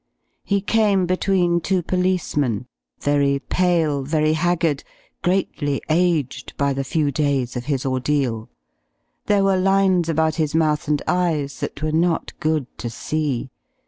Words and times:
He 0.43 0.61
came 0.61 1.05
between 1.05 1.61
two 1.61 1.83
policemen, 1.83 2.65
very 2.99 3.37
pale, 3.37 4.01
very 4.01 4.33
haggard, 4.33 4.83
greatly 5.23 5.79
aged 5.91 6.57
by 6.57 6.73
the 6.73 6.83
few 6.83 7.11
days 7.11 7.55
of 7.55 7.65
his 7.65 7.85
ordeal. 7.85 8.49
There 9.27 9.43
were 9.43 9.57
lines 9.57 10.09
about 10.09 10.37
his 10.37 10.55
mouth 10.55 10.87
and 10.87 11.03
eyes 11.07 11.59
that 11.59 11.83
were 11.83 11.91
not 11.91 12.33
good 12.39 12.65
to 12.79 12.89
see. 12.89 13.51